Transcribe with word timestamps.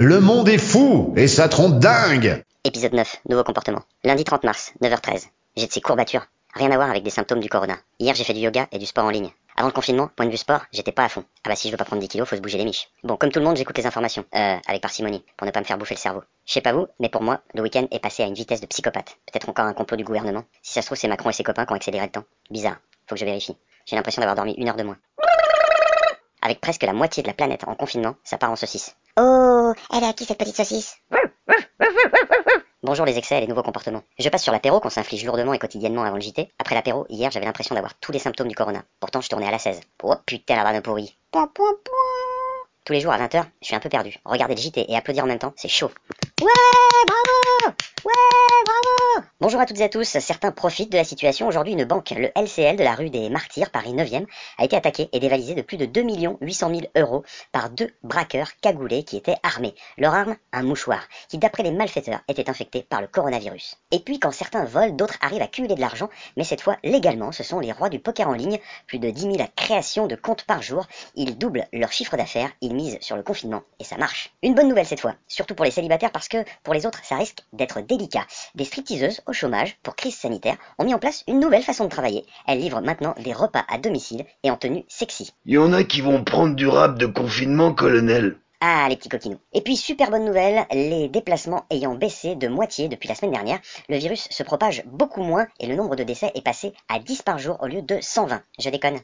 Le 0.00 0.20
monde 0.20 0.48
est 0.48 0.58
fou 0.58 1.12
et 1.16 1.26
ça 1.26 1.48
trompe 1.48 1.80
dingue 1.80 2.44
Épisode 2.62 2.92
9, 2.92 3.22
nouveau 3.28 3.42
comportement. 3.42 3.82
Lundi 4.04 4.22
30 4.22 4.44
mars, 4.44 4.72
9h13. 4.80 5.24
J'ai 5.56 5.66
de 5.66 5.72
ces 5.72 5.80
courbatures. 5.80 6.24
Rien 6.54 6.70
à 6.70 6.76
voir 6.76 6.88
avec 6.88 7.02
des 7.02 7.10
symptômes 7.10 7.40
du 7.40 7.48
corona. 7.48 7.74
Hier, 7.98 8.14
j'ai 8.14 8.22
fait 8.22 8.32
du 8.32 8.38
yoga 8.38 8.68
et 8.70 8.78
du 8.78 8.86
sport 8.86 9.06
en 9.06 9.10
ligne. 9.10 9.32
Avant 9.56 9.66
le 9.66 9.72
confinement, 9.72 10.08
point 10.14 10.26
de 10.26 10.30
vue 10.30 10.36
sport, 10.36 10.60
j'étais 10.70 10.92
pas 10.92 11.06
à 11.06 11.08
fond. 11.08 11.24
Ah 11.44 11.48
bah 11.48 11.56
si 11.56 11.66
je 11.66 11.72
veux 11.72 11.76
pas 11.76 11.84
prendre 11.84 12.00
10 12.00 12.06
kilos, 12.06 12.28
faut 12.28 12.36
se 12.36 12.40
bouger 12.40 12.58
les 12.58 12.64
miches. 12.64 12.90
Bon, 13.02 13.16
comme 13.16 13.32
tout 13.32 13.40
le 13.40 13.44
monde, 13.44 13.56
j'écoute 13.56 13.76
les 13.76 13.86
informations. 13.86 14.24
Euh, 14.36 14.56
avec 14.68 14.80
parcimonie, 14.80 15.24
pour 15.36 15.48
ne 15.48 15.50
pas 15.50 15.58
me 15.58 15.64
faire 15.64 15.78
bouffer 15.78 15.96
le 15.96 16.00
cerveau. 16.00 16.22
Je 16.46 16.52
sais 16.52 16.60
pas 16.60 16.72
vous, 16.72 16.86
mais 17.00 17.08
pour 17.08 17.24
moi, 17.24 17.40
le 17.54 17.62
week-end 17.62 17.88
est 17.90 17.98
passé 17.98 18.22
à 18.22 18.26
une 18.26 18.34
vitesse 18.34 18.60
de 18.60 18.66
psychopathe. 18.66 19.16
Peut-être 19.26 19.48
encore 19.48 19.64
un 19.64 19.74
complot 19.74 19.96
du 19.96 20.04
gouvernement. 20.04 20.44
Si 20.62 20.74
ça 20.74 20.82
se 20.82 20.86
trouve, 20.86 20.96
c'est 20.96 21.08
Macron 21.08 21.30
et 21.30 21.32
ses 21.32 21.42
copains 21.42 21.66
qui 21.66 21.72
ont 21.72 21.76
accéléré 21.76 22.06
le 22.06 22.12
temps. 22.12 22.24
Bizarre. 22.52 22.76
Faut 23.08 23.16
que 23.16 23.20
je 23.20 23.24
vérifie. 23.24 23.56
J'ai 23.84 23.96
l'impression 23.96 24.20
d'avoir 24.20 24.36
dormi 24.36 24.54
une 24.58 24.68
heure 24.68 24.76
de 24.76 24.84
moins. 24.84 24.98
Avec 26.42 26.60
presque 26.60 26.82
la 26.84 26.92
moitié 26.92 27.22
de 27.22 27.28
la 27.28 27.34
planète 27.34 27.64
en 27.66 27.74
confinement, 27.74 28.14
ça 28.24 28.38
part 28.38 28.50
en 28.50 28.56
saucisse. 28.56 28.96
Oh, 29.18 29.72
elle 29.92 30.04
est 30.04 30.08
à 30.08 30.12
qui 30.12 30.24
cette 30.24 30.38
petite 30.38 30.56
saucisse? 30.56 30.96
Bonjour 32.82 33.04
les 33.04 33.18
excès 33.18 33.38
et 33.38 33.40
les 33.40 33.48
nouveaux 33.48 33.64
comportements. 33.64 34.02
Je 34.18 34.28
passe 34.28 34.44
sur 34.44 34.52
l'apéro 34.52 34.78
qu'on 34.78 34.88
s'inflige 34.88 35.24
lourdement 35.24 35.52
et 35.52 35.58
quotidiennement 35.58 36.04
avant 36.04 36.14
le 36.14 36.20
JT. 36.20 36.48
Après 36.60 36.76
l'apéro, 36.76 37.06
hier, 37.08 37.30
j'avais 37.30 37.46
l'impression 37.46 37.74
d'avoir 37.74 37.94
tous 37.98 38.12
les 38.12 38.20
symptômes 38.20 38.46
du 38.48 38.54
corona. 38.54 38.84
Pourtant, 39.00 39.20
je 39.20 39.28
tournais 39.28 39.48
à 39.48 39.50
la 39.50 39.58
16. 39.58 39.80
Oh 40.04 40.14
putain, 40.24 40.54
la 40.54 40.62
vanne 40.62 40.80
pourrie. 40.80 41.18
Tous 42.84 42.92
les 42.92 43.00
jours 43.00 43.12
à 43.12 43.18
20h, 43.18 43.44
je 43.60 43.66
suis 43.66 43.74
un 43.74 43.80
peu 43.80 43.88
perdu. 43.88 44.16
Regarder 44.24 44.54
le 44.54 44.60
JT 44.60 44.90
et 44.90 44.96
applaudir 44.96 45.24
en 45.24 45.26
même 45.26 45.40
temps, 45.40 45.52
c'est 45.56 45.68
chaud. 45.68 45.90
Ouais, 46.40 46.46
bravo 47.06 47.74
Ouais, 48.04 48.12
bravo 48.64 49.17
Bonjour 49.40 49.60
à 49.60 49.66
toutes 49.66 49.78
et 49.78 49.84
à 49.84 49.88
tous. 49.88 50.02
Certains 50.02 50.50
profitent 50.50 50.90
de 50.90 50.96
la 50.96 51.04
situation. 51.04 51.46
Aujourd'hui, 51.46 51.72
une 51.72 51.84
banque, 51.84 52.10
le 52.10 52.32
LCL 52.34 52.74
de 52.74 52.82
la 52.82 52.96
rue 52.96 53.08
des 53.08 53.30
Martyrs, 53.30 53.70
Paris 53.70 53.94
9e, 53.94 54.26
a 54.58 54.64
été 54.64 54.74
attaquée 54.74 55.08
et 55.12 55.20
dévalisée 55.20 55.54
de 55.54 55.62
plus 55.62 55.76
de 55.76 55.86
2 55.86 56.02
800 56.40 56.70
000 56.70 56.80
euros 56.96 57.22
par 57.52 57.70
deux 57.70 57.88
braqueurs 58.02 58.50
cagoulés 58.60 59.04
qui 59.04 59.16
étaient 59.16 59.36
armés. 59.44 59.76
Leur 59.96 60.12
arme, 60.12 60.36
un 60.52 60.64
mouchoir, 60.64 61.06
qui 61.28 61.38
d'après 61.38 61.62
les 61.62 61.70
malfaiteurs 61.70 62.18
était 62.26 62.50
infecté 62.50 62.82
par 62.82 63.00
le 63.00 63.06
coronavirus. 63.06 63.76
Et 63.92 64.00
puis 64.00 64.18
quand 64.18 64.32
certains 64.32 64.64
volent, 64.64 64.92
d'autres 64.92 65.18
arrivent 65.20 65.42
à 65.42 65.46
cumuler 65.46 65.76
de 65.76 65.80
l'argent, 65.80 66.10
mais 66.36 66.42
cette 66.42 66.60
fois 66.60 66.76
légalement, 66.82 67.30
ce 67.30 67.44
sont 67.44 67.60
les 67.60 67.70
rois 67.70 67.90
du 67.90 68.00
poker 68.00 68.28
en 68.28 68.34
ligne. 68.34 68.58
Plus 68.88 68.98
de 68.98 69.08
10 69.08 69.20
000 69.20 69.36
créations 69.54 70.08
de 70.08 70.16
comptes 70.16 70.42
par 70.46 70.62
jour. 70.62 70.88
Ils 71.14 71.38
doublent 71.38 71.68
leur 71.72 71.92
chiffre 71.92 72.16
d'affaires, 72.16 72.50
ils 72.60 72.74
misent 72.74 72.98
sur 73.00 73.14
le 73.14 73.22
confinement 73.22 73.62
et 73.78 73.84
ça 73.84 73.98
marche. 73.98 74.32
Une 74.42 74.56
bonne 74.56 74.68
nouvelle 74.68 74.86
cette 74.86 74.98
fois, 74.98 75.14
surtout 75.28 75.54
pour 75.54 75.64
les 75.64 75.70
célibataires 75.70 76.10
parce 76.10 76.26
que 76.26 76.38
pour 76.64 76.74
les 76.74 76.86
autres, 76.86 77.04
ça 77.04 77.14
risque 77.14 77.44
d'être 77.52 77.80
délicat. 77.82 78.26
Des 78.56 78.64
stripteaseuses 78.64 79.22
au 79.28 79.32
chômage 79.32 79.76
pour 79.82 79.94
crise 79.94 80.16
sanitaire 80.16 80.56
ont 80.78 80.84
mis 80.84 80.94
en 80.94 80.98
place 80.98 81.22
une 81.28 81.40
nouvelle 81.40 81.62
façon 81.62 81.84
de 81.84 81.90
travailler. 81.90 82.24
Elles 82.46 82.60
livrent 82.60 82.80
maintenant 82.80 83.14
des 83.22 83.32
repas 83.32 83.64
à 83.68 83.78
domicile 83.78 84.24
et 84.42 84.50
en 84.50 84.56
tenue 84.56 84.84
sexy. 84.88 85.32
Il 85.44 85.54
y 85.54 85.58
en 85.58 85.72
a 85.72 85.84
qui 85.84 86.00
vont 86.00 86.24
prendre 86.24 86.54
du 86.54 86.66
rap 86.66 86.98
de 86.98 87.06
confinement, 87.06 87.72
colonel. 87.72 88.36
Ah, 88.60 88.86
les 88.88 88.96
petits 88.96 89.08
coquinous. 89.08 89.38
Et 89.52 89.60
puis, 89.60 89.76
super 89.76 90.10
bonne 90.10 90.24
nouvelle, 90.24 90.66
les 90.72 91.08
déplacements 91.08 91.64
ayant 91.70 91.94
baissé 91.94 92.34
de 92.34 92.48
moitié 92.48 92.88
depuis 92.88 93.08
la 93.08 93.14
semaine 93.14 93.30
dernière, 93.30 93.60
le 93.88 93.98
virus 93.98 94.26
se 94.30 94.42
propage 94.42 94.82
beaucoup 94.86 95.22
moins 95.22 95.46
et 95.60 95.68
le 95.68 95.76
nombre 95.76 95.94
de 95.94 96.02
décès 96.02 96.32
est 96.34 96.42
passé 96.42 96.72
à 96.88 96.98
10 96.98 97.22
par 97.22 97.38
jour 97.38 97.56
au 97.60 97.66
lieu 97.66 97.82
de 97.82 97.98
120. 98.00 98.42
Je 98.58 98.70
déconne. 98.70 98.98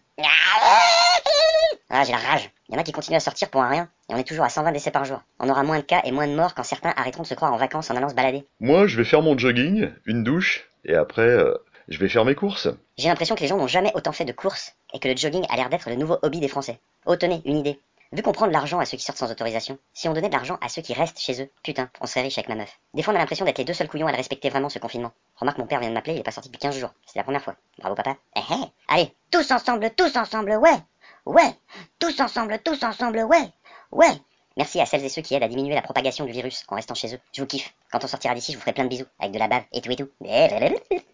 Ah, 1.97 2.03
j'ai 2.03 2.11
la 2.11 2.19
rage. 2.19 2.51
Il 2.69 2.75
y 2.75 2.77
en 2.77 2.81
a 2.81 2.83
qui 2.83 2.91
continuent 2.91 3.19
à 3.19 3.21
sortir 3.21 3.51
pour 3.51 3.63
un 3.63 3.69
rien, 3.69 3.89
et 4.11 4.15
on 4.15 4.17
est 4.17 4.27
toujours 4.27 4.45
à 4.45 4.49
120 4.49 4.73
décès 4.73 4.91
par 4.91 5.05
jour. 5.05 5.23
On 5.39 5.49
aura 5.49 5.63
moins 5.63 5.79
de 5.79 5.85
cas 5.85 6.01
et 6.03 6.11
moins 6.11 6.27
de 6.27 6.35
morts 6.35 6.57
quand 6.57 6.65
certains 6.65 6.93
arrêteront 6.97 7.23
de 7.23 7.29
se 7.29 7.35
croire 7.35 7.53
en 7.53 7.57
vacances 7.57 7.89
en 7.89 7.95
allant 7.95 8.09
se 8.09 8.17
balader. 8.17 8.45
Moi, 8.59 8.89
je 8.89 8.97
vais 8.97 9.05
faire 9.05 9.23
mon 9.23 9.39
jogging, 9.39 9.93
une 10.05 10.25
douche, 10.25 10.69
et 10.85 10.97
après, 10.97 11.23
euh, 11.23 11.55
je 11.87 12.01
vais 12.01 12.09
faire 12.09 12.25
mes 12.25 12.35
courses. 12.35 12.67
J'ai 12.99 13.07
l'impression 13.07 13.37
que 13.37 13.43
les 13.43 13.47
gens 13.47 13.59
n'ont 13.59 13.69
jamais 13.69 13.93
autant 13.95 14.11
fait 14.11 14.25
de 14.25 14.33
courses, 14.33 14.75
et 14.93 14.99
que 14.99 15.07
le 15.07 15.17
jogging 15.17 15.47
a 15.49 15.55
l'air 15.55 15.69
d'être 15.69 15.89
le 15.89 15.95
nouveau 15.95 16.19
hobby 16.23 16.41
des 16.41 16.49
Français. 16.49 16.81
Oh, 17.07 17.15
tenez, 17.15 17.43
une 17.45 17.59
idée. 17.59 17.79
Vu 18.11 18.23
qu'on 18.23 18.33
prend 18.33 18.49
de 18.49 18.53
l'argent 18.53 18.81
à 18.81 18.87
ceux 18.87 18.97
qui 18.97 19.05
sortent 19.05 19.19
sans 19.19 19.31
autorisation, 19.31 19.79
si 19.93 20.09
on 20.09 20.13
donnait 20.13 20.29
de 20.29 20.35
l'argent 20.35 20.59
à 20.61 20.69
ceux 20.69 20.83
qui 20.83 20.95
restent 20.95 21.21
chez 21.21 21.43
eux, 21.43 21.49
putain, 21.63 21.91
on 22.01 22.07
serait 22.07 22.23
riche 22.23 22.39
avec 22.39 22.49
ma 22.49 22.57
meuf. 22.57 22.79
Des 22.95 23.03
fois, 23.03 23.13
on 23.13 23.17
a 23.17 23.21
l'impression 23.21 23.45
d'être 23.45 23.59
les 23.59 23.65
deux 23.65 23.73
seuls 23.73 23.89
couillons 23.89 24.09
à 24.09 24.11
le 24.11 24.17
respecter 24.17 24.51
vraiment 24.51 24.69
ce 24.69 24.81
confinement. 24.81 25.13
Remarque, 25.37 25.59
mon 25.59 25.67
père 25.67 25.79
vient 25.79 25.91
de 25.91 25.95
m'appeler, 25.95 26.15
il 26.15 26.21
est 26.21 26.25
pas 26.25 26.33
sorti 26.33 26.49
depuis 26.49 26.61
15 26.61 26.77
jours. 26.77 26.91
C'est 27.07 27.19
la 27.19 27.25
première 27.25 27.43
fois. 27.43 27.55
Bravo, 27.79 27.95
papa. 27.95 28.17
Eh, 28.37 28.41
eh. 28.51 28.67
Allez, 28.89 29.15
Tous 29.31 29.51
ensemble, 29.51 29.91
tous 29.97 30.17
ensemble, 30.17 30.53
ouais 30.57 30.79
Ouais 31.27 31.55
Tous 31.99 32.21
ensemble, 32.21 32.59
tous 32.65 32.83
ensemble, 32.83 33.19
ouais 33.21 33.49
Ouais 33.93 34.21
Merci 34.57 34.81
à 34.81 34.87
celles 34.87 35.05
et 35.05 35.09
ceux 35.09 35.23
qui 35.23 35.35
aident 35.35 35.43
à 35.43 35.49
diminuer 35.49 35.75
la 35.75 35.83
propagation 35.83 36.25
du 36.25 36.33
virus 36.33 36.63
en 36.69 36.77
restant 36.77 36.95
chez 36.95 37.13
eux. 37.13 37.19
Je 37.33 37.41
vous 37.41 37.47
kiffe. 37.47 37.75
Quand 37.91 38.05
on 38.05 38.07
sortira 38.07 38.35
d'ici, 38.35 38.53
je 38.53 38.57
vous 38.57 38.61
ferai 38.61 38.73
plein 38.73 38.85
de 38.85 38.89
bisous, 38.89 39.07
avec 39.19 39.33
de 39.33 39.39
la 39.39 39.49
bave 39.49 39.63
et 39.73 39.81
tout 39.81 39.91
et 39.91 39.97
tout. 39.97 40.09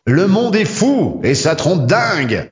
Le 0.04 0.26
monde 0.26 0.56
est 0.56 0.66
fou 0.66 1.20
et 1.24 1.34
ça 1.34 1.56
trompe 1.56 1.86
dingue 1.86 2.48